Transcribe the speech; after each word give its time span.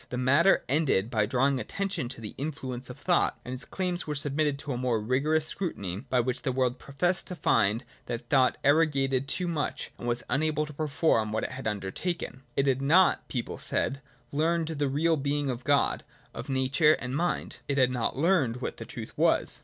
The 0.09 0.17
matter 0.17 0.63
ended 0.67 1.11
by 1.11 1.27
drawing 1.27 1.59
attention 1.59 2.09
to 2.09 2.19
the 2.21 2.33
influence 2.39 2.89
of 2.89 2.97
thought, 2.97 3.39
and 3.45 3.53
its 3.53 3.65
claims 3.65 4.07
were 4.07 4.15
submitted 4.15 4.57
to 4.57 4.71
a 4.73 4.77
more 4.77 4.99
rigorous 4.99 5.45
scrutiny, 5.45 5.97
by 6.09 6.19
which 6.21 6.41
the 6.41 6.51
world 6.51 6.79
professed 6.79 7.27
to 7.27 7.35
find 7.35 7.83
that 8.07 8.27
thought 8.27 8.57
arrogated 8.63 9.27
too 9.27 9.47
much 9.47 9.91
and 9.99 10.07
was 10.07 10.23
unable 10.27 10.65
to 10.65 10.73
perform 10.73 11.31
what 11.31 11.43
it 11.43 11.51
had 11.51 11.67
undertaken. 11.67 12.41
It 12.55 12.65
had 12.65 12.81
not— 12.81 13.27
people 13.27 13.59
said— 13.59 14.01
learned 14.31 14.69
the 14.69 14.89
real 14.89 15.17
being 15.17 15.51
of 15.51 15.63
God, 15.63 16.03
of 16.33 16.49
Nature 16.49 16.93
and 16.93 17.15
Mind. 17.15 17.57
It 17.67 17.77
had 17.77 17.91
not 17.91 18.17
learned 18.17 18.55
what 18.57 18.77
the 18.77 18.85
truth 18.85 19.15
was. 19.15 19.59